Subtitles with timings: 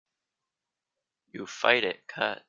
[1.31, 2.39] You fight it cut.